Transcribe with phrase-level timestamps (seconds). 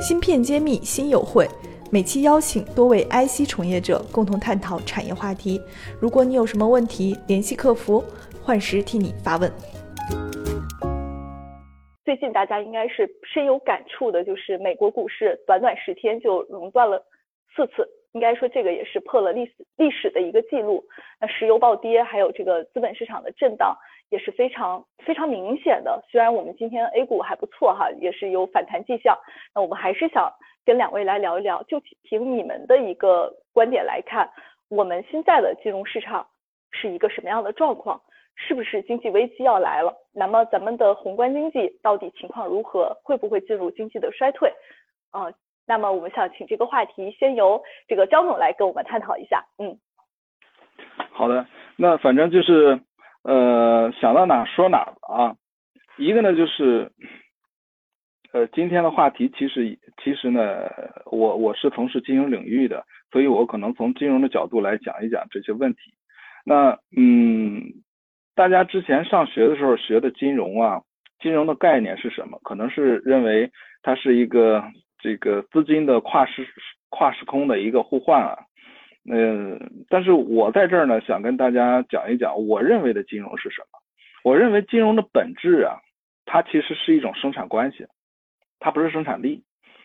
[0.00, 1.44] 芯片揭秘新友会，
[1.90, 5.60] 每期邀请多位 IC 从业者共同探讨产业话题。
[6.00, 8.02] 如果你有什么问题，联系客服，
[8.40, 9.52] 幻时替你发问。
[12.04, 17.04] 最近大家应该是深有感触的，就是美国股市短短十天就熔断了
[17.56, 20.84] 四次，应该说这个也是破了历史历史的一个记录。
[21.20, 23.76] 那石油暴跌，还有这个资本市场的震荡
[24.10, 26.02] 也是非常非常明显的。
[26.10, 29.18] 虽然我们今天 A 股还不错哈，也是有反弹迹象，
[29.54, 30.32] 那我们还是想
[30.64, 34.30] 跟两位来聊一聊，就凭你们的一个观点来看，
[34.68, 36.26] 我们现在的金融市场
[36.70, 38.00] 是一个什么样的状况？
[38.40, 39.92] 是不是经济危机要来了？
[40.12, 42.96] 那么咱们的宏观经济到底情况如何？
[43.02, 44.48] 会不会进入经济的衰退？
[45.10, 45.26] 啊，
[45.66, 49.44] 那么我们想请这个话题先由这个张总来跟我们探讨一下。
[49.58, 49.76] 嗯，
[51.10, 51.44] 好的，
[51.76, 52.78] 那反正就是
[53.28, 55.36] 呃想到哪说哪啊。
[55.98, 56.90] 一个呢就是
[58.32, 60.40] 呃今天的话题其实其实呢
[61.06, 65.80] 我我是从事金融领域的，所以我可能从金融的角度来讲一讲这些问题。
[66.44, 67.62] 那嗯。
[68.38, 70.80] 大家之前上学的时候学的金融啊，
[71.18, 72.38] 金融的概念是什么？
[72.44, 73.50] 可能是认为
[73.82, 74.62] 它是一个
[75.00, 76.46] 这个资金的跨时
[76.88, 78.38] 跨时空的一个互换啊。
[79.10, 83.78] 嗯，但是我在这儿呢，想跟大家讲一讲我认为的金融是什么。
[84.22, 85.78] 我认为金融的本质啊，
[86.26, 87.86] 它其实是一种生产关系，
[88.60, 89.42] 它不是生产力。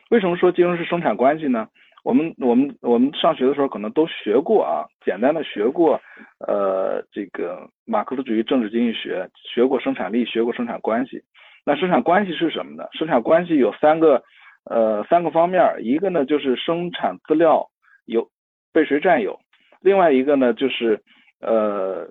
[0.09, 1.67] 为什么说金融是生产关系呢？
[2.03, 5.97] 我们我们我们上学的时候可能都学过啊，简单的学过，
[6.45, 11.23] 呃，这个马克思主义政治经济学，学过生产力，学过生产关系。
[11.65, 12.85] 那生产关系是什么呢？
[12.91, 14.21] 生产关系有三个，
[14.65, 17.65] 呃，三个方面，一个呢就是生产资料
[18.05, 18.27] 有
[18.73, 19.39] 被谁占有，
[19.81, 20.99] 另外一个呢就是
[21.39, 22.07] 呃，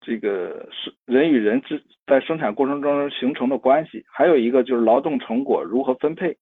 [0.00, 6.36] 这个是人与人之在生产过程中形成的关系，还有一个就是劳动成果如何分配。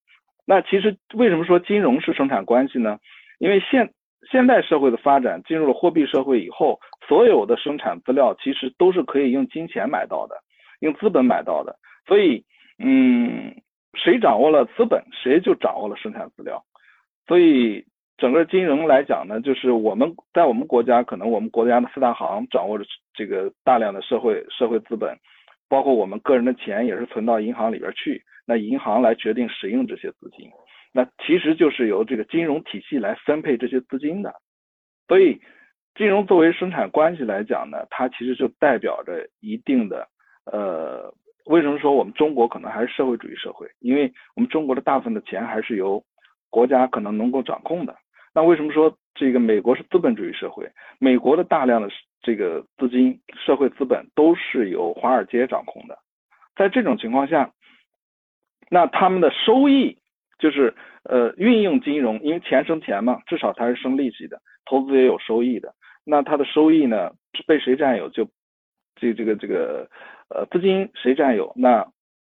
[0.46, 2.98] 那其实为什么说金融是生产关系呢？
[3.38, 3.92] 因为现
[4.30, 6.78] 现代社会的发展进入了货币社会以后，
[7.08, 10.36] 所有的生产资料其实都是可以用金钱买到的，
[10.80, 11.77] 用资本买到的。
[12.06, 12.44] 所以，
[12.78, 13.55] 嗯，
[13.94, 16.62] 谁掌握了资本，谁就掌握了生产资料。
[17.27, 17.84] 所以，
[18.20, 25.17] 整个金融来讲呢，就是我们在我们国家，可能我们国家的四大行掌握着这个大量的社会社会资本，
[25.70, 28.23] 包括我们个人的钱也是存到银行里边去。
[28.47, 30.51] 那银行来决定使用这些资金，
[30.92, 34.35] 那其实就是由这个金融体系来分配这些资金的。
[35.08, 35.41] 所以，
[35.95, 40.07] 金融作为生产关系来讲呢，它其实就代表着一定的
[40.45, 41.14] 呃，
[41.47, 43.67] 为什么说我们中国可能还是社会主义社会？
[43.79, 46.02] 因为我们中国的大部分的钱还是由
[46.51, 47.97] 国家可能能够掌控的。
[48.35, 50.70] 那为什么说这个美国是资本主义社会？
[50.98, 51.89] 美国的大量的
[52.23, 55.98] 这个资金、社会资本都是由华尔街掌控的。
[56.57, 57.51] 在这种情况下，
[58.70, 59.98] 那他们的收益
[60.39, 60.74] 就是
[61.05, 65.74] 呃运用金融，因为钱生钱嘛，至少它是生利息的，投资也有收益的。
[66.05, 67.11] 那它的收益呢
[67.46, 68.08] 被谁占有？
[68.11, 68.29] 就
[68.96, 69.89] 这这个这个
[70.29, 71.52] 呃资金谁占有？
[71.57, 71.85] 那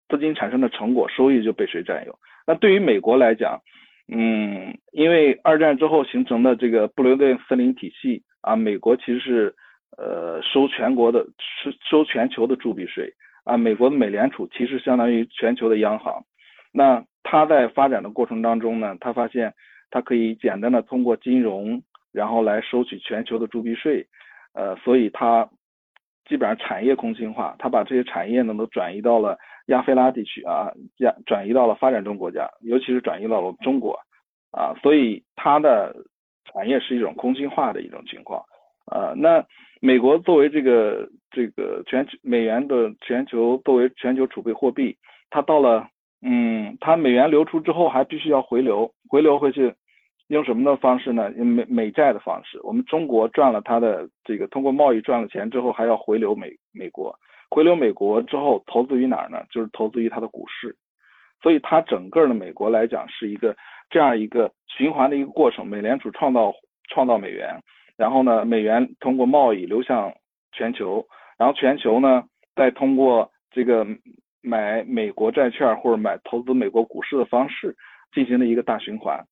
[0.08, 2.18] 资金产生的成果收益就被谁占有？
[2.46, 3.60] 那对于美国来讲，
[4.06, 9.54] 嗯，因为二战之后形成的这个布雷顿森林体系啊，美国其实是
[9.96, 11.24] 呃收全国的
[11.62, 13.12] 收收全球的铸币税
[13.44, 16.22] 啊，美国的美联储其实相当于全球的央行。
[16.70, 19.54] 那他在发展的过程当中呢，他发现
[19.90, 21.82] 他可以简单的通过金融，
[22.12, 24.06] 然后来收取全球的铸币税，
[24.52, 25.48] 呃，所以他
[26.28, 33.98] 基本上产业空心化，他把这些产业呢都转移到了亚非拉地区啊，亚转移到了发展中国家，尤其是转移到了中国
[34.50, 35.94] 啊，所以它的
[36.44, 38.42] 产业是一种空心化的一种情况
[38.86, 39.14] 啊。
[39.16, 39.44] 那
[39.80, 44.96] 美国作为这个这个全球美元的全球作为全球储备货币，
[45.30, 45.88] 它到了。
[46.26, 49.74] 嗯，它美元流出之后还必须要回流，回流回去
[50.28, 51.30] 用什么的方式呢？
[51.36, 52.58] 用美美债的方式。
[52.62, 57.14] 我们中国赚了它的这个通过贸易赚了钱之后，还要回流美美国，
[57.50, 59.44] 回流美国之后投资于哪儿呢？
[59.50, 60.76] 就是投资于它的股市。
[61.42, 63.56] 所以它整个的美国来讲是一个
[63.90, 65.66] 这样一个循环的一个过程。
[65.66, 66.54] 美联储创造
[66.88, 67.60] 创造美元，
[67.96, 70.12] 然后呢，美元通过贸易流向
[70.52, 71.06] 全球，
[71.38, 72.24] 然后全球呢
[72.54, 73.86] 再通过这个。
[74.46, 77.74] 买美国债券或者买投资美国股市的方式
[78.12, 79.24] 进行了一个大循环，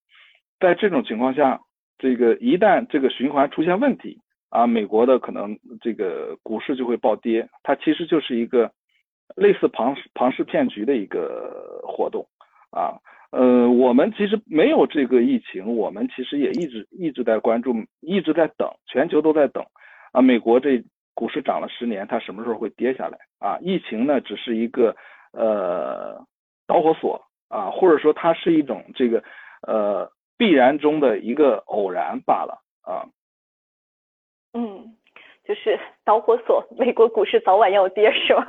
[0.59, 1.61] 在这种情况下，
[1.99, 4.19] 这个一旦这个循环出现问题
[4.53, 8.71] 啊，美国的可能这个股市就会暴跌，它其实就是一个
[9.35, 12.27] 类似庞氏庞氏骗局的一个活动
[12.71, 13.01] 啊。
[13.31, 19.65] 呃，我们其实没有这个疫情，我们其实也一直一直在关注，一直在等，全球都在等
[20.13, 20.83] 啊，美国这。
[21.15, 23.59] 股市涨了十年，它什么时候会跌下来啊？
[23.61, 24.97] 疫情呢，只是一个
[25.33, 26.19] 呃
[26.67, 29.23] 导火索啊，或者说它是一种这个
[29.61, 33.05] 呃必然中的一个偶然罢了啊。
[34.55, 34.95] 嗯，
[35.47, 38.45] 就是导火索，美国股市早晚要跌是吗？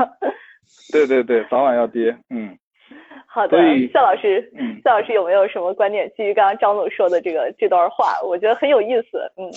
[0.91, 2.17] 对对对，早晚要跌。
[2.29, 2.57] 嗯。
[3.25, 3.57] 好的，
[3.91, 4.51] 夏老师，
[4.83, 6.07] 夏老师有没有什么观点？
[6.15, 9.31] 基于刚刚张总说的这个这段话，我觉得很有意思。
[9.37, 9.49] 嗯。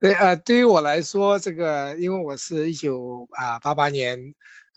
[0.00, 4.18] 对啊，对于我来说，这个因为我是一九啊八八年，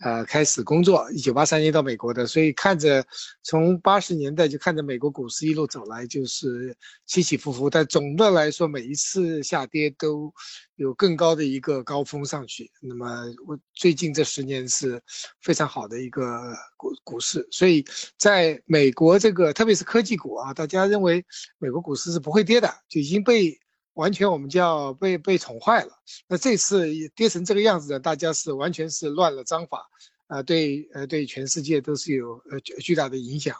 [0.00, 3.04] 呃开始工作，一九八三年到美国的，所以看着
[3.42, 6.76] 从八十年代就看着美国股市一路走来，就是
[7.06, 7.70] 起起伏伏。
[7.70, 10.32] 但总的来说，每一次下跌都
[10.74, 12.70] 有更高的一个高峰上去。
[12.82, 15.00] 那么我最近这十年是
[15.40, 17.84] 非常好的一个股股市，所以
[18.18, 21.24] 在美国这个特别是科技股啊，大家认为
[21.58, 23.58] 美国股市是不会跌的，就已经被。
[23.94, 25.92] 完全我们叫被被宠坏了。
[26.28, 26.86] 那这次
[27.16, 29.88] 跌成这个样子的，大家是完全是乱了章法，
[30.26, 33.56] 啊，对，呃，对全世界都是有呃巨大的影响。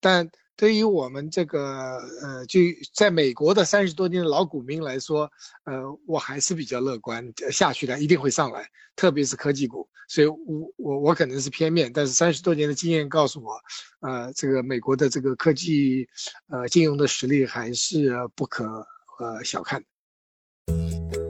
[0.00, 2.60] 但对于我们这个呃就
[2.94, 5.30] 在美国的三十多年的老股民来说，
[5.64, 9.88] 呃，我还是比较乐观，下去的一定会上来，特别是科技股。
[10.08, 10.38] 所以，我
[10.76, 13.52] 我我可能是片面，但是三十多年的经验告诉我，
[14.00, 16.06] 呃，这个美国的这个科技
[16.48, 18.86] 呃金融的实力还是不可。
[19.20, 19.78] 呃，小看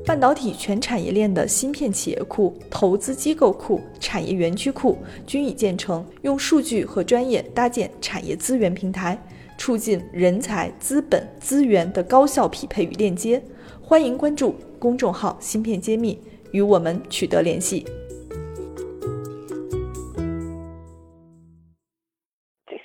[0.07, 4.97] 半导体全产业链的芯片企业库、投资机构库、产业园区库
[5.27, 9.21] 均已建成，用数据和专业搭建产业资源平台，
[9.59, 13.43] 促进人才、资本、资源的高效匹配与链接。
[13.83, 16.21] 欢迎关注公众号“芯片揭秘”，
[16.53, 17.85] 与我们取得联系。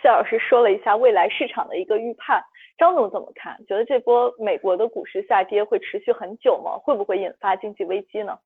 [0.01, 2.39] 谢老师说了一下未来市场的一个预判。
[2.77, 3.57] 张总怎么看？
[3.67, 6.77] 觉得这波美国的股市下跌会持续很久吗？
[6.77, 8.37] 会不会引发经济危机呢？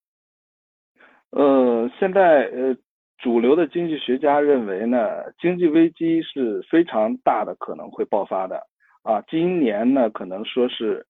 [1.31, 2.75] 呃，现在呃，
[3.17, 8.61] 主流的经济学家认为呢，经济危机是非常大的可能会爆发的
[9.03, 9.21] 啊。
[9.27, 11.05] 今年呢，可能说是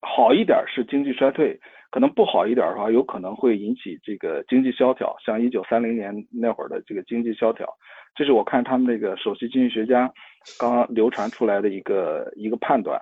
[0.00, 1.58] 好一点是经济衰退，
[1.90, 7.66] 可能不好一点的话，有可能会引起这个经济萧条，像一九三零年那会儿的这个经济萧条。
[8.14, 10.12] 这是我看他们那个首席经济学家
[10.58, 13.00] 刚刚流传出来的一个一个判断，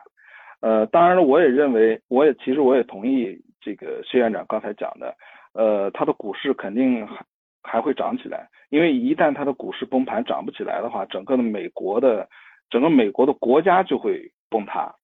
[0.61, 5.15] 呃，当然了，我也认为，我也其实我也同意这个谢院长刚才讲的，
[5.55, 7.25] 呃，它的股市肯定还
[7.62, 12.29] 还会涨起来，因为一旦它的股市崩盘涨不起来的话，整个的美国的
[12.71, 14.95] 整个美国的国家就会崩塌，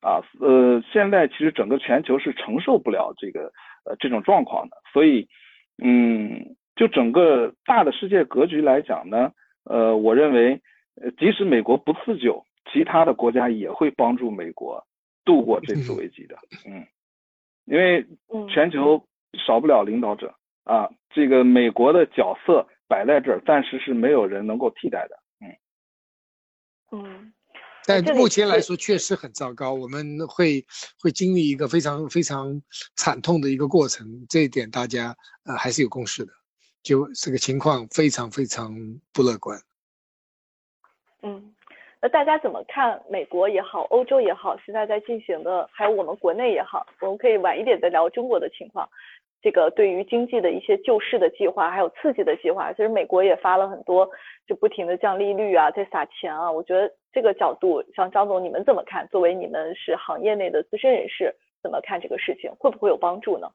[0.00, 3.52] 啊，呃，现在其实整个全球是承受不了这个
[3.84, 5.28] 呃这种状况的，所以，
[5.82, 9.32] 嗯，就整个大的世界格局来讲呢。
[9.64, 10.58] 呃，我认为，
[11.00, 14.84] 呃，即使美国不自救，其他的国家也会帮助美国
[15.24, 16.36] 度过这次危机的。
[16.66, 16.86] 嗯，
[17.66, 18.06] 因为
[18.52, 19.04] 全球
[19.46, 20.34] 少不了领导者
[20.64, 25.18] 啊，这个美国的角色摆在这儿，暂时是没有人能够替代的。
[25.40, 25.56] 嗯
[26.90, 27.32] 嗯，
[27.86, 30.64] 但目前来说确实很糟糕，我们会
[31.00, 32.60] 会经历一个非常非常
[32.96, 36.32] 惨痛的一个过程，这一点大家呃还是有共识的。
[36.82, 38.74] 就这个情况非常非常
[39.12, 39.60] 不乐观。
[42.00, 48.88] 那大家怎么看美国也好，欧洲也好，现在在进行的，还有我们国内也好，我们可以晚一点再聊中国的情况。
[49.40, 54.08] 这个对于经济的一些救市的计划，还有刺激的计划，其实美国也发了很多，
[54.46, 56.50] 就不停的降利率啊，在撒钱啊。
[56.50, 59.06] 我觉得这个角度，像张总，你们怎么看？
[59.08, 62.50] 作为你们是行业内的资深人士，怎么看这个事情？
[62.58, 63.48] 会不会有帮助呢？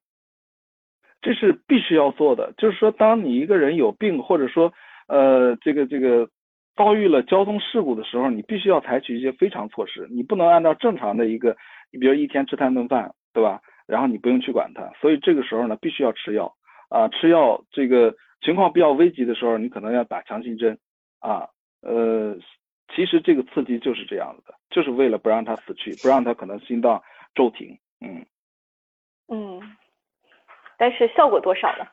[1.21, 4.71] 这是必须要做的，就是说，当你一个人有病，或者说，
[5.07, 6.27] 呃，这个这个
[6.75, 11.55] 遭遇了交通事故的时候，你必须要采取一些非常措施，你不能按照正常的一个，
[11.91, 13.61] 你比如一天吃三顿饭，对吧？
[13.85, 16.53] 然后你不用去管它，所以这个时候呢，必须要吃药
[16.89, 17.63] 啊，吃药。
[17.69, 20.77] 这个情况比较危急的时候，你可能要打强心针
[21.19, 21.47] 啊。
[21.81, 22.35] 呃，
[22.95, 27.03] 其实这个刺激就是这样子的，就是为了不让他死去，不让他可能心脏
[27.35, 27.77] 骤停。
[27.99, 28.25] 嗯
[29.27, 29.61] 嗯。
[30.77, 31.85] 但是效果多少呢？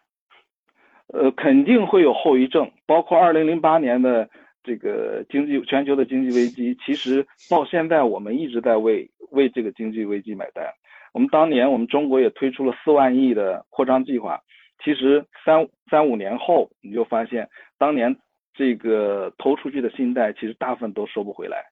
[1.13, 4.31] 呃，肯定会有后遗症，包括二零零八年的
[4.63, 6.77] 这个经济全球的经济危机。
[6.85, 10.65] 其实到现在，我们一直在为为这个经济危机买单。
[11.13, 14.41] 我们当年，我们中国也推出了四万亿的扩张计划。
[14.85, 17.49] 其实三三五年后，你就发现
[17.79, 18.17] 当年
[18.55, 21.65] 这个投出去的信贷，其实大部分都收不回来。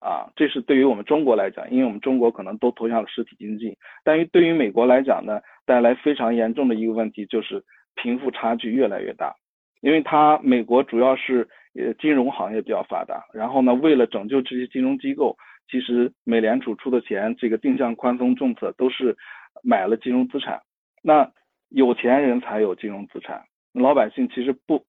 [0.00, 3.74] 啊，这是对于我们中国来讲，因为我们中国可能都投向了实体经济，
[4.04, 7.64] 但于对于美国来讲呢，带来非常严重的一个问题就是
[7.94, 9.34] 贫富差距越来越大，
[9.80, 15.36] 因为它美国主要是呃金融行业比较发达，然后呢，为了拯救这些金融机构，
[15.70, 19.16] 其实美联储出的钱，这个定向宽松政策都是
[19.62, 20.60] 买了金融资产，
[21.02, 21.30] 那
[21.68, 24.84] 有钱人才有金融资产，老百姓其实不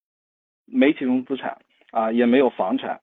[0.66, 1.58] 没金融资产
[1.92, 3.00] 啊，也没有房产。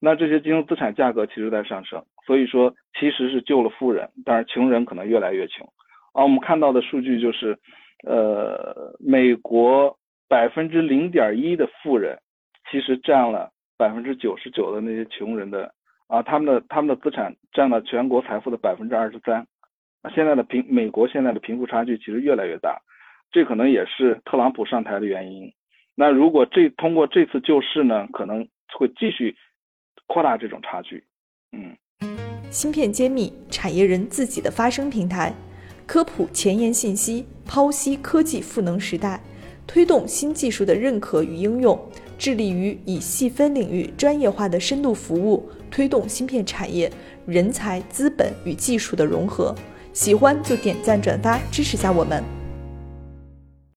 [0.00, 5.66] 那这些金融资产价格其实在上升，所以说其实是救了富人，但是穷人可能越来越穷。
[6.12, 7.56] 啊，我们看到的数据就是，
[8.04, 9.96] 呃，美国
[10.26, 12.18] 百分之零点一的富人，
[12.70, 15.72] 其实占了百分之九十九的那些穷人的
[16.06, 19.46] 啊，他们的他们的资产占了全国财富的百分之二十三。
[20.02, 22.80] 那现在的贫美国现在的贫富差距其实越来越大，
[23.30, 25.52] 这可能也是特朗普上台的原因。
[25.94, 28.46] 那如果这通过这次救市呢，可能
[28.78, 29.36] 会继续
[30.06, 31.04] 扩大这种差距。
[31.52, 31.76] 嗯，
[32.50, 35.34] 芯片揭秘，产业人自己的发声平台。
[35.86, 39.20] 科普前沿信息，剖析科技赋能时代，
[39.66, 41.78] 推动新技术的认可与应用，
[42.20, 46.92] 致力于以细分领域专业化的深度服务，推动芯片产业
[47.24, 49.54] 人才、资本与技术的融合。
[49.94, 52.22] 喜欢就点赞转发支持下我们。